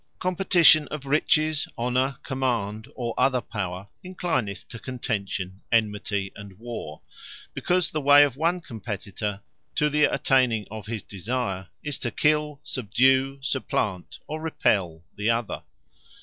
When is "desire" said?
11.03-11.67